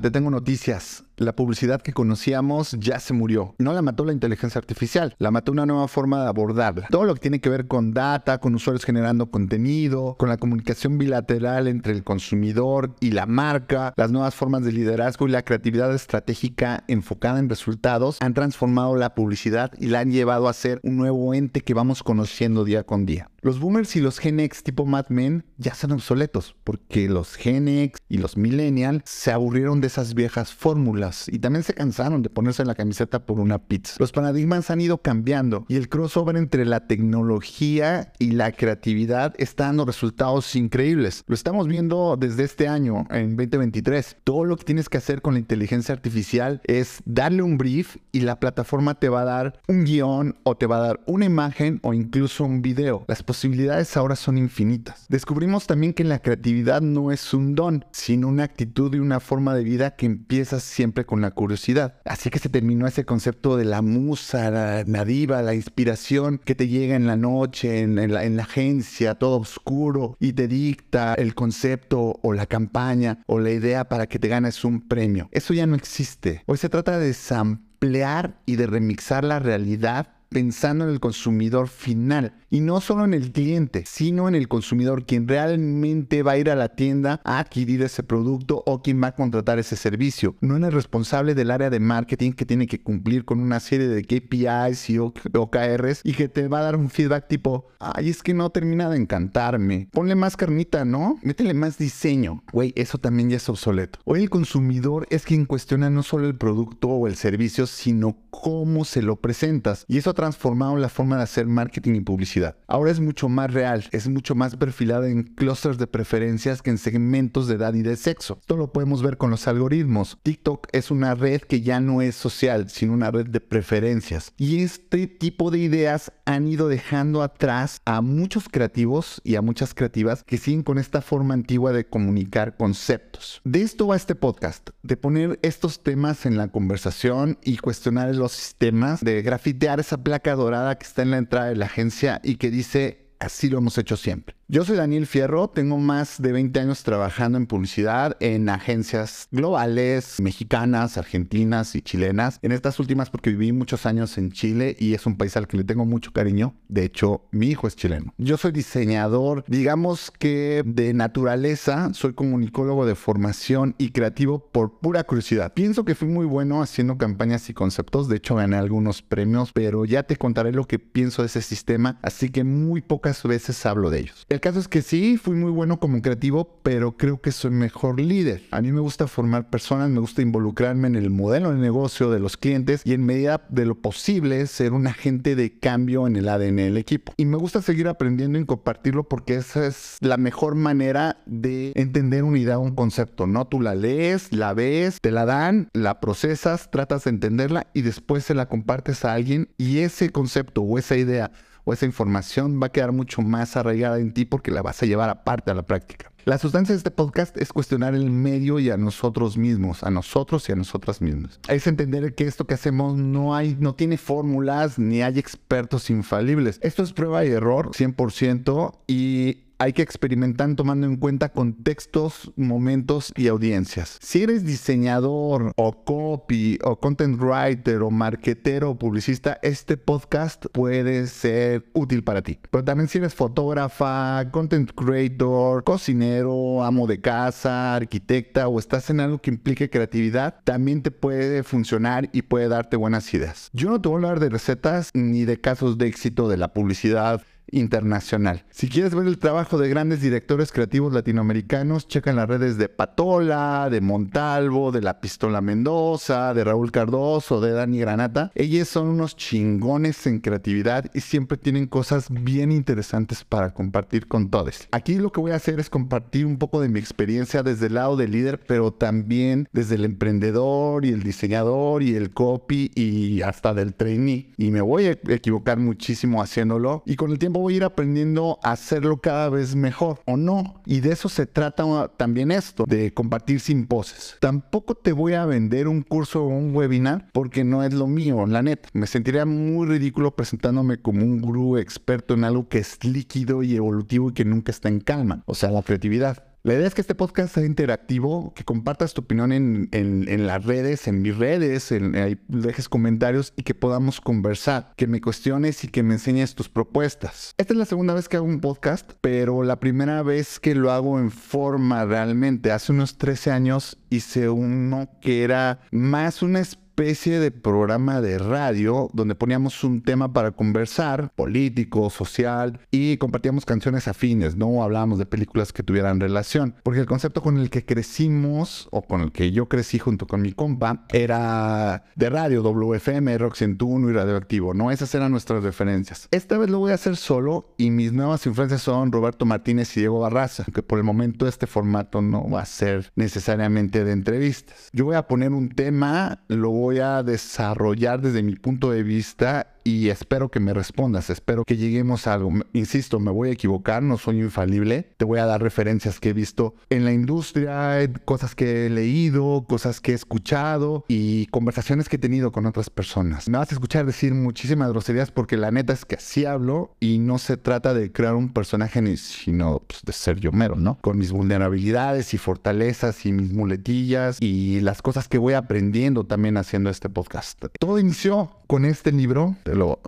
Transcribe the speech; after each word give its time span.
Te 0.00 0.10
tengo 0.10 0.30
noticias. 0.30 1.04
La 1.16 1.36
publicidad 1.36 1.80
que 1.80 1.92
conocíamos 1.92 2.72
ya 2.72 2.98
se 2.98 3.14
murió. 3.14 3.54
No 3.58 3.72
la 3.72 3.82
mató 3.82 4.04
la 4.04 4.12
inteligencia 4.12 4.58
artificial, 4.58 5.14
la 5.18 5.30
mató 5.30 5.52
una 5.52 5.64
nueva 5.64 5.86
forma 5.86 6.20
de 6.20 6.26
abordarla. 6.26 6.88
Todo 6.90 7.04
lo 7.04 7.14
que 7.14 7.20
tiene 7.20 7.40
que 7.40 7.48
ver 7.48 7.68
con 7.68 7.94
data, 7.94 8.38
con 8.38 8.56
usuarios 8.56 8.84
generando 8.84 9.30
contenido, 9.30 10.16
con 10.18 10.28
la 10.28 10.38
comunicación 10.38 10.98
bilateral 10.98 11.68
entre 11.68 11.92
el 11.92 12.02
consumidor 12.02 12.96
y 12.98 13.12
la 13.12 13.26
marca, 13.26 13.94
las 13.96 14.10
nuevas 14.10 14.34
formas 14.34 14.64
de 14.64 14.72
liderazgo 14.72 15.28
y 15.28 15.30
la 15.30 15.44
creatividad 15.44 15.94
estratégica 15.94 16.82
enfocada 16.88 17.38
en 17.38 17.48
resultados 17.48 18.18
han 18.20 18.34
transformado 18.34 18.96
la 18.96 19.14
publicidad 19.14 19.70
y 19.78 19.86
la 19.86 20.00
han 20.00 20.10
llevado 20.10 20.48
a 20.48 20.52
ser 20.52 20.80
un 20.82 20.96
nuevo 20.96 21.32
ente 21.32 21.60
que 21.60 21.74
vamos 21.74 22.02
conociendo 22.02 22.64
día 22.64 22.82
con 22.82 23.06
día. 23.06 23.30
Los 23.40 23.60
boomers 23.60 23.94
y 23.94 24.00
los 24.00 24.18
Gen 24.18 24.40
X 24.40 24.62
tipo 24.62 24.86
Mad 24.86 25.10
Men 25.10 25.44
ya 25.58 25.74
son 25.74 25.92
obsoletos 25.92 26.56
porque 26.64 27.08
los 27.10 27.34
Gen 27.34 27.68
X 27.68 28.00
y 28.08 28.16
los 28.16 28.38
Millennials 28.38 29.02
se 29.04 29.32
aburrieron 29.32 29.82
de 29.82 29.88
esas 29.88 30.14
viejas 30.14 30.54
fórmulas 30.54 31.03
y 31.30 31.38
también 31.38 31.62
se 31.62 31.74
cansaron 31.74 32.22
de 32.22 32.30
ponerse 32.30 32.64
la 32.64 32.74
camiseta 32.74 33.26
por 33.26 33.40
una 33.40 33.58
pizza. 33.58 33.96
Los 33.98 34.12
paradigmas 34.12 34.70
han 34.70 34.80
ido 34.80 34.98
cambiando 34.98 35.66
y 35.68 35.76
el 35.76 35.88
crossover 35.88 36.36
entre 36.36 36.64
la 36.64 36.86
tecnología 36.86 38.12
y 38.18 38.32
la 38.32 38.52
creatividad 38.52 39.34
está 39.38 39.64
dando 39.64 39.84
resultados 39.84 40.54
increíbles. 40.56 41.24
Lo 41.26 41.34
estamos 41.34 41.68
viendo 41.68 42.16
desde 42.18 42.44
este 42.44 42.68
año, 42.68 43.06
en 43.10 43.36
2023. 43.36 44.16
Todo 44.24 44.44
lo 44.44 44.56
que 44.56 44.64
tienes 44.64 44.88
que 44.88 44.98
hacer 44.98 45.20
con 45.20 45.34
la 45.34 45.40
inteligencia 45.40 45.94
artificial 45.94 46.60
es 46.64 47.02
darle 47.04 47.42
un 47.42 47.58
brief 47.58 47.96
y 48.12 48.20
la 48.20 48.40
plataforma 48.40 48.94
te 48.94 49.08
va 49.08 49.22
a 49.22 49.24
dar 49.24 49.60
un 49.68 49.84
guion 49.84 50.36
o 50.44 50.56
te 50.56 50.66
va 50.66 50.76
a 50.76 50.86
dar 50.86 51.00
una 51.06 51.24
imagen 51.26 51.80
o 51.82 51.92
incluso 51.92 52.44
un 52.44 52.62
video. 52.62 53.04
Las 53.08 53.22
posibilidades 53.22 53.96
ahora 53.96 54.16
son 54.16 54.38
infinitas. 54.38 55.06
Descubrimos 55.08 55.66
también 55.66 55.92
que 55.92 56.04
la 56.04 56.20
creatividad 56.20 56.80
no 56.80 57.12
es 57.12 57.34
un 57.34 57.54
don, 57.54 57.84
sino 57.92 58.28
una 58.28 58.44
actitud 58.44 58.94
y 58.94 58.98
una 58.98 59.20
forma 59.20 59.54
de 59.54 59.64
vida 59.64 59.96
que 59.96 60.06
empieza 60.06 60.60
siempre 60.60 60.93
con 61.02 61.20
la 61.20 61.32
curiosidad. 61.32 61.96
Así 62.04 62.30
que 62.30 62.38
se 62.38 62.48
terminó 62.48 62.86
ese 62.86 63.04
concepto 63.04 63.56
de 63.56 63.64
la 63.64 63.82
musa, 63.82 64.52
la 64.52 64.84
nadiva, 64.84 65.42
la 65.42 65.54
inspiración 65.54 66.40
que 66.44 66.54
te 66.54 66.68
llega 66.68 66.94
en 66.94 67.08
la 67.08 67.16
noche, 67.16 67.80
en, 67.80 67.96
la, 68.12 68.24
en 68.24 68.36
la 68.36 68.44
agencia, 68.44 69.16
todo 69.16 69.40
oscuro, 69.40 70.16
y 70.20 70.34
te 70.34 70.46
dicta 70.46 71.14
el 71.14 71.34
concepto 71.34 72.20
o 72.22 72.32
la 72.32 72.46
campaña 72.46 73.18
o 73.26 73.40
la 73.40 73.50
idea 73.50 73.88
para 73.88 74.06
que 74.06 74.20
te 74.20 74.28
ganes 74.28 74.64
un 74.64 74.86
premio. 74.86 75.28
Eso 75.32 75.52
ya 75.54 75.66
no 75.66 75.74
existe. 75.74 76.44
Hoy 76.46 76.58
se 76.58 76.68
trata 76.68 76.98
de 77.00 77.12
samplear 77.14 78.40
y 78.46 78.54
de 78.54 78.66
remixar 78.68 79.24
la 79.24 79.40
realidad 79.40 80.08
pensando 80.34 80.84
en 80.84 80.90
el 80.90 81.00
consumidor 81.00 81.68
final 81.68 82.34
y 82.54 82.60
no 82.60 82.80
solo 82.80 83.04
en 83.04 83.14
el 83.14 83.32
cliente, 83.32 83.82
sino 83.84 84.28
en 84.28 84.36
el 84.36 84.46
consumidor, 84.46 85.06
quien 85.06 85.26
realmente 85.26 86.22
va 86.22 86.32
a 86.32 86.38
ir 86.38 86.48
a 86.48 86.54
la 86.54 86.68
tienda 86.68 87.20
a 87.24 87.40
adquirir 87.40 87.82
ese 87.82 88.04
producto 88.04 88.62
o 88.64 88.80
quien 88.80 89.02
va 89.02 89.08
a 89.08 89.14
contratar 89.16 89.58
ese 89.58 89.74
servicio, 89.74 90.36
no 90.40 90.56
en 90.56 90.62
el 90.62 90.70
responsable 90.70 91.34
del 91.34 91.50
área 91.50 91.68
de 91.68 91.80
marketing 91.80 92.30
que 92.30 92.46
tiene 92.46 92.68
que 92.68 92.80
cumplir 92.80 93.24
con 93.24 93.40
una 93.40 93.58
serie 93.58 93.88
de 93.88 94.04
KPIs 94.04 94.88
y 94.88 94.98
OKRs 95.00 96.02
y 96.04 96.12
que 96.12 96.28
te 96.28 96.46
va 96.46 96.60
a 96.60 96.62
dar 96.62 96.76
un 96.76 96.90
feedback 96.90 97.26
tipo, 97.26 97.66
ay, 97.80 98.10
es 98.10 98.22
que 98.22 98.34
no 98.34 98.50
termina 98.50 98.88
de 98.88 98.98
encantarme, 98.98 99.88
ponle 99.90 100.14
más 100.14 100.36
carnita, 100.36 100.84
¿no? 100.84 101.18
Métele 101.22 101.54
más 101.54 101.76
diseño. 101.76 102.44
Güey, 102.52 102.72
eso 102.76 102.98
también 102.98 103.30
ya 103.30 103.38
es 103.38 103.48
obsoleto. 103.48 103.98
Hoy 104.04 104.22
el 104.22 104.30
consumidor 104.30 105.08
es 105.10 105.24
quien 105.24 105.46
cuestiona 105.46 105.90
no 105.90 106.04
solo 106.04 106.28
el 106.28 106.36
producto 106.36 106.86
o 106.86 107.08
el 107.08 107.16
servicio, 107.16 107.66
sino 107.66 108.16
cómo 108.30 108.84
se 108.84 109.02
lo 109.02 109.16
presentas. 109.16 109.84
Y 109.88 109.98
eso 109.98 110.14
transformado 110.14 110.76
la 110.76 110.88
forma 110.88 111.16
de 111.16 111.24
hacer 111.24 111.48
marketing 111.48 111.96
y 111.96 112.00
publicidad. 112.00 112.43
Ahora 112.66 112.90
es 112.90 113.00
mucho 113.00 113.28
más 113.28 113.52
real, 113.52 113.84
es 113.92 114.08
mucho 114.08 114.34
más 114.34 114.56
perfilada 114.56 115.08
en 115.08 115.24
clusters 115.24 115.78
de 115.78 115.86
preferencias 115.86 116.62
que 116.62 116.70
en 116.70 116.78
segmentos 116.78 117.48
de 117.48 117.54
edad 117.54 117.74
y 117.74 117.82
de 117.82 117.96
sexo. 117.96 118.38
Esto 118.40 118.56
lo 118.56 118.72
podemos 118.72 119.02
ver 119.02 119.16
con 119.16 119.30
los 119.30 119.46
algoritmos. 119.48 120.18
TikTok 120.22 120.68
es 120.72 120.90
una 120.90 121.14
red 121.14 121.42
que 121.42 121.60
ya 121.60 121.80
no 121.80 122.02
es 122.02 122.14
social, 122.14 122.68
sino 122.68 122.92
una 122.92 123.10
red 123.10 123.28
de 123.28 123.40
preferencias. 123.40 124.32
Y 124.36 124.62
este 124.62 125.06
tipo 125.06 125.50
de 125.50 125.58
ideas 125.58 126.12
han 126.24 126.46
ido 126.46 126.68
dejando 126.68 127.22
atrás 127.22 127.80
a 127.84 128.00
muchos 128.00 128.48
creativos 128.48 129.20
y 129.24 129.36
a 129.36 129.42
muchas 129.42 129.74
creativas 129.74 130.24
que 130.24 130.38
siguen 130.38 130.62
con 130.62 130.78
esta 130.78 131.00
forma 131.00 131.34
antigua 131.34 131.72
de 131.72 131.86
comunicar 131.86 132.56
conceptos. 132.56 133.40
De 133.44 133.62
esto 133.62 133.86
va 133.86 133.96
este 133.96 134.14
podcast, 134.14 134.70
de 134.82 134.96
poner 134.96 135.38
estos 135.42 135.82
temas 135.82 136.26
en 136.26 136.36
la 136.36 136.48
conversación 136.48 137.38
y 137.42 137.56
cuestionar 137.58 138.14
los 138.14 138.32
sistemas, 138.32 139.00
de 139.00 139.22
grafitear 139.22 139.80
esa 139.80 140.02
placa 140.02 140.34
dorada 140.34 140.76
que 140.76 140.86
está 140.86 141.02
en 141.02 141.10
la 141.10 141.18
entrada 141.18 141.46
de 141.46 141.56
la 141.56 141.66
agencia 141.66 142.20
y 142.22 142.33
que 142.36 142.50
dice, 142.50 143.06
así 143.20 143.48
lo 143.48 143.58
hemos 143.58 143.78
hecho 143.78 143.96
siempre. 143.96 144.36
Yo 144.46 144.62
soy 144.62 144.76
Daniel 144.76 145.06
Fierro, 145.06 145.48
tengo 145.48 145.78
más 145.78 146.20
de 146.20 146.30
20 146.30 146.60
años 146.60 146.82
trabajando 146.82 147.38
en 147.38 147.46
publicidad 147.46 148.14
en 148.20 148.50
agencias 148.50 149.26
globales, 149.30 150.20
mexicanas, 150.20 150.98
argentinas 150.98 151.74
y 151.74 151.80
chilenas. 151.80 152.40
En 152.42 152.52
estas 152.52 152.78
últimas 152.78 153.08
porque 153.08 153.30
viví 153.30 153.52
muchos 153.52 153.86
años 153.86 154.18
en 154.18 154.32
Chile 154.32 154.76
y 154.78 154.92
es 154.92 155.06
un 155.06 155.16
país 155.16 155.38
al 155.38 155.48
que 155.48 155.56
le 155.56 155.64
tengo 155.64 155.86
mucho 155.86 156.12
cariño. 156.12 156.54
De 156.68 156.84
hecho, 156.84 157.22
mi 157.30 157.46
hijo 157.46 157.66
es 157.66 157.74
chileno. 157.74 158.12
Yo 158.18 158.36
soy 158.36 158.52
diseñador, 158.52 159.46
digamos 159.48 160.10
que 160.10 160.62
de 160.66 160.92
naturaleza, 160.92 161.94
soy 161.94 162.12
comunicólogo 162.12 162.84
de 162.84 162.96
formación 162.96 163.74
y 163.78 163.92
creativo 163.92 164.50
por 164.52 164.78
pura 164.78 165.04
curiosidad. 165.04 165.54
Pienso 165.54 165.86
que 165.86 165.94
fui 165.94 166.08
muy 166.08 166.26
bueno 166.26 166.62
haciendo 166.62 166.98
campañas 166.98 167.48
y 167.48 167.54
conceptos, 167.54 168.08
de 168.08 168.16
hecho 168.16 168.34
gané 168.34 168.56
algunos 168.56 169.00
premios, 169.00 169.52
pero 169.54 169.86
ya 169.86 170.02
te 170.02 170.16
contaré 170.16 170.52
lo 170.52 170.66
que 170.66 170.78
pienso 170.78 171.22
de 171.22 171.26
ese 171.26 171.40
sistema, 171.40 171.98
así 172.02 172.28
que 172.28 172.44
muy 172.44 172.82
pocas 172.82 173.22
veces 173.22 173.64
hablo 173.64 173.88
de 173.88 174.00
ellos. 174.00 174.26
El 174.34 174.40
caso 174.40 174.58
es 174.58 174.66
que 174.66 174.82
sí, 174.82 175.16
fui 175.16 175.36
muy 175.36 175.52
bueno 175.52 175.78
como 175.78 176.02
creativo, 176.02 176.58
pero 176.64 176.96
creo 176.96 177.20
que 177.20 177.30
soy 177.30 177.52
mejor 177.52 178.00
líder. 178.00 178.42
A 178.50 178.60
mí 178.60 178.72
me 178.72 178.80
gusta 178.80 179.06
formar 179.06 179.48
personas, 179.48 179.90
me 179.90 180.00
gusta 180.00 180.22
involucrarme 180.22 180.88
en 180.88 180.96
el 180.96 181.08
modelo 181.08 181.52
de 181.52 181.58
negocio 181.58 182.10
de 182.10 182.18
los 182.18 182.36
clientes 182.36 182.82
y 182.84 182.94
en 182.94 183.06
medida 183.06 183.46
de 183.48 183.64
lo 183.64 183.76
posible 183.76 184.44
ser 184.48 184.72
un 184.72 184.88
agente 184.88 185.36
de 185.36 185.56
cambio 185.56 186.08
en 186.08 186.16
el 186.16 186.28
ADN 186.28 186.56
del 186.56 186.78
equipo. 186.78 187.12
Y 187.16 187.26
me 187.26 187.36
gusta 187.36 187.62
seguir 187.62 187.86
aprendiendo 187.86 188.36
y 188.36 188.44
compartirlo 188.44 189.04
porque 189.04 189.36
esa 189.36 189.68
es 189.68 189.98
la 190.00 190.16
mejor 190.16 190.56
manera 190.56 191.18
de 191.26 191.70
entender 191.76 192.24
una 192.24 192.40
idea 192.40 192.58
o 192.58 192.62
un 192.62 192.74
concepto, 192.74 193.28
¿no? 193.28 193.46
Tú 193.46 193.60
la 193.60 193.76
lees, 193.76 194.32
la 194.32 194.52
ves, 194.52 194.98
te 195.00 195.12
la 195.12 195.26
dan, 195.26 195.68
la 195.74 196.00
procesas, 196.00 196.72
tratas 196.72 197.04
de 197.04 197.10
entenderla 197.10 197.68
y 197.72 197.82
después 197.82 198.24
se 198.24 198.34
la 198.34 198.48
compartes 198.48 199.04
a 199.04 199.12
alguien 199.12 199.50
y 199.58 199.78
ese 199.78 200.10
concepto 200.10 200.62
o 200.62 200.76
esa 200.76 200.96
idea 200.96 201.30
o 201.64 201.72
esa 201.72 201.86
información 201.86 202.60
va 202.62 202.66
a 202.66 202.72
quedar 202.72 202.92
mucho 202.92 203.22
más 203.22 203.56
arraigada 203.56 203.98
en 203.98 204.12
ti 204.12 204.24
porque 204.24 204.50
la 204.50 204.62
vas 204.62 204.82
a 204.82 204.86
llevar 204.86 205.10
aparte 205.10 205.50
a 205.50 205.54
la 205.54 205.62
práctica. 205.62 206.10
La 206.24 206.38
sustancia 206.38 206.72
de 206.72 206.78
este 206.78 206.90
podcast 206.90 207.36
es 207.36 207.52
cuestionar 207.52 207.94
el 207.94 208.10
medio 208.10 208.58
y 208.58 208.70
a 208.70 208.78
nosotros 208.78 209.36
mismos, 209.36 209.84
a 209.84 209.90
nosotros 209.90 210.48
y 210.48 210.52
a 210.52 210.56
nosotras 210.56 211.02
mismas. 211.02 211.38
Es 211.48 211.66
entender 211.66 212.14
que 212.14 212.24
esto 212.24 212.46
que 212.46 212.54
hacemos 212.54 212.96
no 212.96 213.34
hay, 213.34 213.58
no 213.60 213.74
tiene 213.74 213.98
fórmulas 213.98 214.78
ni 214.78 215.02
hay 215.02 215.18
expertos 215.18 215.90
infalibles. 215.90 216.60
Esto 216.62 216.82
es 216.82 216.94
prueba 216.94 217.26
y 217.26 217.28
error 217.28 217.72
100% 217.72 218.72
y 218.86 219.43
hay 219.58 219.72
que 219.72 219.82
experimentar 219.82 220.44
tomando 220.56 220.86
en 220.86 220.96
cuenta 220.96 221.30
contextos, 221.30 222.32
momentos 222.36 223.12
y 223.16 223.28
audiencias. 223.28 223.98
Si 224.02 224.22
eres 224.22 224.44
diseñador 224.44 225.52
o 225.56 225.84
copy 225.84 226.58
o 226.62 226.78
content 226.78 227.18
writer 227.20 227.82
o 227.82 227.90
marketero 227.90 228.70
o 228.70 228.78
publicista, 228.78 229.38
este 229.42 229.76
podcast 229.76 230.46
puede 230.52 231.06
ser 231.06 231.64
útil 231.72 232.04
para 232.04 232.22
ti. 232.22 232.38
Pero 232.50 232.64
también 232.64 232.88
si 232.88 232.98
eres 232.98 233.14
fotógrafa, 233.14 234.28
content 234.30 234.70
creator, 234.72 235.64
cocinero, 235.64 236.62
amo 236.62 236.86
de 236.86 237.00
casa, 237.00 237.74
arquitecta 237.74 238.48
o 238.48 238.58
estás 238.58 238.90
en 238.90 239.00
algo 239.00 239.18
que 239.18 239.30
implique 239.30 239.70
creatividad, 239.70 240.40
también 240.44 240.82
te 240.82 240.90
puede 240.90 241.42
funcionar 241.42 242.10
y 242.12 242.22
puede 242.22 242.48
darte 242.48 242.76
buenas 242.76 243.12
ideas. 243.14 243.50
Yo 243.52 243.70
no 243.70 243.80
te 243.80 243.88
voy 243.88 243.96
a 243.96 243.98
hablar 243.98 244.20
de 244.20 244.28
recetas 244.28 244.90
ni 244.94 245.24
de 245.24 245.40
casos 245.40 245.78
de 245.78 245.86
éxito 245.86 246.28
de 246.28 246.36
la 246.36 246.52
publicidad 246.52 247.22
internacional. 247.54 248.44
Si 248.50 248.68
quieres 248.68 248.94
ver 248.94 249.06
el 249.06 249.18
trabajo 249.18 249.58
de 249.58 249.68
grandes 249.68 250.00
directores 250.00 250.52
creativos 250.52 250.92
latinoamericanos, 250.92 251.88
checa 251.88 252.10
en 252.10 252.16
las 252.16 252.28
redes 252.28 252.58
de 252.58 252.68
Patola, 252.68 253.68
de 253.70 253.80
Montalvo, 253.80 254.72
de 254.72 254.82
La 254.82 255.00
Pistola 255.00 255.40
Mendoza, 255.40 256.34
de 256.34 256.44
Raúl 256.44 256.72
Cardoso, 256.72 257.40
de 257.40 257.52
Dani 257.52 257.78
Granata. 257.78 258.32
Ellos 258.34 258.68
son 258.68 258.88
unos 258.88 259.16
chingones 259.16 260.06
en 260.06 260.20
creatividad 260.20 260.90
y 260.94 261.00
siempre 261.00 261.38
tienen 261.38 261.66
cosas 261.66 262.08
bien 262.10 262.52
interesantes 262.52 263.24
para 263.24 263.54
compartir 263.54 264.06
con 264.06 264.30
todos. 264.30 264.68
Aquí 264.72 264.96
lo 264.96 265.12
que 265.12 265.20
voy 265.20 265.32
a 265.32 265.36
hacer 265.36 265.60
es 265.60 265.70
compartir 265.70 266.26
un 266.26 266.38
poco 266.38 266.60
de 266.60 266.68
mi 266.68 266.80
experiencia 266.80 267.42
desde 267.42 267.66
el 267.66 267.74
lado 267.74 267.96
del 267.96 268.12
líder, 268.12 268.40
pero 268.46 268.72
también 268.72 269.48
desde 269.52 269.76
el 269.76 269.84
emprendedor 269.84 270.84
y 270.84 270.90
el 270.90 271.02
diseñador 271.02 271.82
y 271.82 271.94
el 271.94 272.12
copy 272.12 272.70
y 272.74 273.22
hasta 273.22 273.54
del 273.54 273.74
trainee. 273.74 274.32
Y 274.36 274.50
me 274.50 274.60
voy 274.60 274.86
a 274.86 274.98
equivocar 275.08 275.58
muchísimo 275.58 276.22
haciéndolo 276.22 276.82
y 276.86 276.96
con 276.96 277.10
el 277.10 277.18
tiempo 277.18 277.43
voy 277.44 277.54
a 277.54 277.56
ir 277.58 277.64
aprendiendo 277.64 278.38
a 278.42 278.52
hacerlo 278.52 279.02
cada 279.02 279.28
vez 279.28 279.54
mejor 279.54 280.00
o 280.06 280.16
no. 280.16 280.62
Y 280.64 280.80
de 280.80 280.92
eso 280.92 281.10
se 281.10 281.26
trata 281.26 281.88
también 281.88 282.30
esto, 282.30 282.64
de 282.66 282.94
compartir 282.94 283.38
sin 283.38 283.66
poses. 283.66 284.16
Tampoco 284.20 284.74
te 284.74 284.92
voy 284.92 285.12
a 285.12 285.26
vender 285.26 285.68
un 285.68 285.82
curso 285.82 286.24
o 286.24 286.28
un 286.28 286.56
webinar 286.56 287.10
porque 287.12 287.44
no 287.44 287.62
es 287.62 287.74
lo 287.74 287.86
mío, 287.86 288.26
la 288.26 288.42
neta. 288.42 288.70
Me 288.72 288.86
sentiría 288.86 289.26
muy 289.26 289.66
ridículo 289.66 290.16
presentándome 290.16 290.78
como 290.78 291.04
un 291.04 291.20
gurú 291.20 291.58
experto 291.58 292.14
en 292.14 292.24
algo 292.24 292.48
que 292.48 292.58
es 292.58 292.82
líquido 292.82 293.42
y 293.42 293.56
evolutivo 293.56 294.08
y 294.08 294.14
que 294.14 294.24
nunca 294.24 294.50
está 294.50 294.70
en 294.70 294.80
calma, 294.80 295.22
o 295.26 295.34
sea, 295.34 295.50
la 295.50 295.62
creatividad. 295.62 296.33
La 296.46 296.52
idea 296.52 296.66
es 296.66 296.74
que 296.74 296.82
este 296.82 296.94
podcast 296.94 297.36
sea 297.36 297.46
interactivo, 297.46 298.34
que 298.34 298.44
compartas 298.44 298.92
tu 298.92 299.00
opinión 299.00 299.32
en, 299.32 300.26
las 300.26 300.44
redes, 300.44 300.86
en 300.86 301.00
mis 301.00 301.16
redes, 301.16 301.72
en, 301.72 301.96
ahí 301.96 302.20
dejes 302.28 302.68
comentarios 302.68 303.32
y 303.34 303.44
que 303.44 303.54
podamos 303.54 304.02
conversar, 304.02 304.74
que 304.76 304.86
me 304.86 305.00
cuestiones 305.00 305.64
y 305.64 305.68
que 305.68 305.82
me 305.82 305.94
enseñes 305.94 306.34
tus 306.34 306.50
propuestas. 306.50 307.34
Esta 307.38 307.54
es 307.54 307.58
la 307.58 307.64
segunda 307.64 307.94
vez 307.94 308.10
que 308.10 308.18
hago 308.18 308.26
un 308.26 308.42
podcast, 308.42 308.92
pero 309.00 309.42
la 309.42 309.58
primera 309.58 310.02
vez 310.02 310.38
que 310.38 310.54
lo 310.54 310.70
hago 310.70 310.98
en 310.98 311.10
forma 311.10 311.86
realmente, 311.86 312.52
hace 312.52 312.72
unos 312.72 312.98
13 312.98 313.30
años 313.30 313.78
hice 313.88 314.28
uno 314.28 314.90
que 315.00 315.24
era 315.24 315.60
más 315.70 316.20
una 316.20 316.40
especie 316.40 316.63
especie 316.74 317.20
de 317.20 317.30
programa 317.30 318.00
de 318.00 318.18
radio 318.18 318.90
donde 318.92 319.14
poníamos 319.14 319.62
un 319.62 319.80
tema 319.80 320.12
para 320.12 320.32
conversar, 320.32 321.12
político, 321.14 321.88
social, 321.88 322.58
y 322.72 322.96
compartíamos 322.96 323.44
canciones 323.44 323.86
afines, 323.86 324.34
no 324.34 324.60
hablábamos 324.60 324.98
de 324.98 325.06
películas 325.06 325.52
que 325.52 325.62
tuvieran 325.62 326.00
relación, 326.00 326.56
porque 326.64 326.80
el 326.80 326.86
concepto 326.86 327.22
con 327.22 327.38
el 327.38 327.48
que 327.48 327.64
crecimos, 327.64 328.66
o 328.72 328.82
con 328.82 329.02
el 329.02 329.12
que 329.12 329.30
yo 329.30 329.48
crecí 329.48 329.78
junto 329.78 330.08
con 330.08 330.20
mi 330.20 330.32
compa, 330.32 330.84
era 330.88 331.84
de 331.94 332.10
radio, 332.10 332.42
WFM, 332.42 333.18
Rock 333.18 333.36
101 333.36 333.90
y 333.90 333.92
Radioactivo, 333.92 334.52
¿no? 334.52 334.72
Esas 334.72 334.92
eran 334.96 335.12
nuestras 335.12 335.44
referencias. 335.44 336.08
Esta 336.10 336.38
vez 336.38 336.50
lo 336.50 336.58
voy 336.58 336.72
a 336.72 336.74
hacer 336.74 336.96
solo 336.96 337.54
y 337.56 337.70
mis 337.70 337.92
nuevas 337.92 338.26
influencias 338.26 338.62
son 338.62 338.90
Roberto 338.90 339.26
Martínez 339.26 339.76
y 339.76 339.80
Diego 339.80 340.00
Barraza, 340.00 340.42
aunque 340.44 340.64
por 340.64 340.78
el 340.78 340.84
momento 340.84 341.28
este 341.28 341.46
formato 341.46 342.02
no 342.02 342.28
va 342.28 342.40
a 342.40 342.46
ser 342.46 342.90
necesariamente 342.96 343.84
de 343.84 343.92
entrevistas. 343.92 344.70
Yo 344.72 344.86
voy 344.86 344.96
a 344.96 345.06
poner 345.06 345.30
un 345.30 345.50
tema, 345.50 346.24
lo 346.26 346.50
voy 346.50 346.63
voy 346.64 346.78
a 346.78 347.02
desarrollar 347.02 348.00
desde 348.00 348.22
mi 348.22 348.36
punto 348.36 348.70
de 348.70 348.82
vista 348.82 349.53
y 349.64 349.88
espero 349.88 350.30
que 350.30 350.40
me 350.40 350.52
respondas, 350.54 351.10
espero 351.10 351.44
que 351.44 351.56
lleguemos 351.56 352.06
a 352.06 352.14
algo. 352.14 352.30
Insisto, 352.52 353.00
me 353.00 353.10
voy 353.10 353.30
a 353.30 353.32
equivocar, 353.32 353.82
no 353.82 353.98
soy 353.98 354.20
infalible, 354.20 354.90
te 354.96 355.04
voy 355.04 355.18
a 355.18 355.26
dar 355.26 355.42
referencias 355.42 355.98
que 355.98 356.10
he 356.10 356.12
visto 356.12 356.54
en 356.70 356.84
la 356.84 356.92
industria, 356.92 357.90
cosas 358.04 358.34
que 358.34 358.66
he 358.66 358.70
leído, 358.70 359.46
cosas 359.48 359.80
que 359.80 359.92
he 359.92 359.94
escuchado 359.94 360.84
y 360.88 361.26
conversaciones 361.26 361.88
que 361.88 361.96
he 361.96 361.98
tenido 361.98 362.32
con 362.32 362.46
otras 362.46 362.70
personas. 362.70 363.28
Me 363.28 363.38
vas 363.38 363.50
a 363.50 363.54
escuchar 363.54 363.86
decir 363.86 364.14
muchísimas 364.14 364.70
groserías 364.70 365.10
porque 365.10 365.36
la 365.36 365.50
neta 365.50 365.72
es 365.72 365.84
que 365.84 365.96
así 365.96 366.26
hablo 366.26 366.76
y 366.80 366.98
no 366.98 367.18
se 367.18 367.36
trata 367.36 367.72
de 367.74 367.90
crear 367.90 368.14
un 368.14 368.32
personaje 368.32 368.74
sino 368.96 369.60
pues, 369.66 369.82
de 369.82 369.92
ser 369.92 370.18
yo 370.20 370.32
mero, 370.32 370.56
¿no? 370.56 370.78
Con 370.80 370.98
mis 370.98 371.12
vulnerabilidades 371.12 372.12
y 372.14 372.18
fortalezas 372.18 373.06
y 373.06 373.12
mis 373.12 373.32
muletillas 373.32 374.18
y 374.20 374.60
las 374.60 374.82
cosas 374.82 375.08
que 375.08 375.18
voy 375.18 375.34
aprendiendo 375.34 376.04
también 376.04 376.36
haciendo 376.36 376.70
este 376.70 376.88
podcast. 376.88 377.44
Todo 377.58 377.78
inició 377.78 378.30
con 378.46 378.64
este 378.64 378.92
libro 378.92 379.36
te 379.44 379.54
lo, 379.54 379.80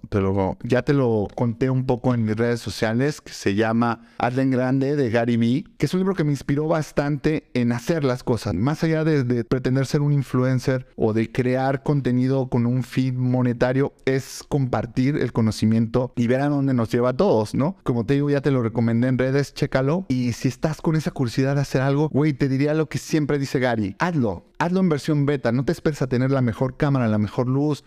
ya 0.62 0.82
te 0.82 0.92
lo 0.92 1.28
conté 1.34 1.70
un 1.70 1.86
poco 1.86 2.14
en 2.14 2.24
mis 2.24 2.36
redes 2.36 2.60
sociales, 2.60 3.20
que 3.20 3.32
se 3.32 3.54
llama 3.54 4.00
Arden 4.18 4.50
Grande 4.50 4.96
de 4.96 5.10
Gary 5.10 5.36
Vee, 5.36 5.64
que 5.78 5.86
es 5.86 5.94
un 5.94 6.00
libro 6.00 6.14
que 6.14 6.24
me 6.24 6.32
inspiró 6.32 6.68
bastante 6.68 7.50
en 7.54 7.72
hacer 7.72 8.04
las 8.04 8.22
cosas. 8.22 8.54
Más 8.54 8.82
allá 8.84 9.04
de, 9.04 9.44
pretender 9.44 9.86
ser 9.86 10.00
un 10.00 10.12
influencer 10.12 10.86
o 10.96 11.12
de 11.12 11.30
crear 11.30 11.82
contenido 11.82 12.48
con 12.48 12.66
un 12.66 12.82
feed 12.82 13.14
monetario, 13.14 13.92
es 14.04 14.44
compartir 14.48 15.16
el 15.16 15.32
conocimiento 15.32 16.12
y 16.16 16.26
ver 16.26 16.40
a 16.40 16.48
dónde 16.48 16.74
nos 16.74 16.90
lleva 16.90 17.10
a 17.10 17.16
todos, 17.16 17.54
¿no? 17.54 17.76
Como 17.82 18.04
te 18.04 18.14
digo, 18.14 18.30
ya 18.30 18.40
te 18.40 18.50
lo 18.50 18.62
recomendé 18.62 19.08
en 19.08 19.18
redes, 19.18 19.54
chécalo. 19.54 20.06
Y 20.08 20.32
si 20.32 20.48
estás 20.48 20.80
con 20.80 20.96
esa 20.96 21.10
curiosidad 21.10 21.54
de 21.54 21.62
hacer 21.62 21.82
algo, 21.82 22.08
güey, 22.08 22.32
te 22.32 22.48
diría 22.48 22.74
lo 22.74 22.88
que 22.88 22.98
siempre 22.98 23.38
dice 23.38 23.58
Gary, 23.58 23.96
hazlo. 23.98 24.44
Hazlo 24.58 24.80
en 24.80 24.88
versión 24.88 25.26
beta, 25.26 25.52
no 25.52 25.64
te 25.64 25.72
esperes 25.72 26.00
a 26.00 26.06
tener 26.06 26.30
la 26.30 26.40
mejor 26.40 26.76
cámara, 26.78 27.08
la 27.08 27.18
mejor 27.18 27.46
luz, 27.46 27.84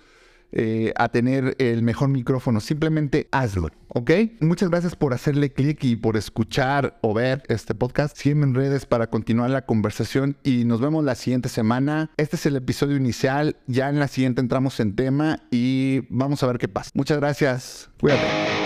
eh, 0.51 0.93
a 0.95 1.09
tener 1.09 1.55
el 1.59 1.83
mejor 1.83 2.09
micrófono. 2.09 2.59
Simplemente 2.59 3.27
hazlo, 3.31 3.69
¿ok? 3.89 4.11
Muchas 4.39 4.69
gracias 4.69 4.95
por 4.95 5.13
hacerle 5.13 5.51
clic 5.51 5.83
y 5.83 5.95
por 5.95 6.17
escuchar 6.17 6.97
o 7.01 7.13
ver 7.13 7.43
este 7.47 7.75
podcast. 7.75 8.17
Sígueme 8.17 8.45
en 8.45 8.55
redes 8.55 8.85
para 8.85 9.09
continuar 9.09 9.49
la 9.49 9.65
conversación 9.65 10.37
y 10.43 10.65
nos 10.65 10.81
vemos 10.81 11.03
la 11.03 11.15
siguiente 11.15 11.49
semana. 11.49 12.11
Este 12.17 12.35
es 12.35 12.45
el 12.45 12.55
episodio 12.55 12.97
inicial. 12.97 13.57
Ya 13.67 13.89
en 13.89 13.99
la 13.99 14.07
siguiente 14.07 14.41
entramos 14.41 14.79
en 14.79 14.95
tema 14.95 15.43
y 15.51 16.01
vamos 16.09 16.43
a 16.43 16.47
ver 16.47 16.57
qué 16.57 16.67
pasa. 16.67 16.91
Muchas 16.93 17.19
gracias. 17.19 17.89
Cuídate. 17.99 18.58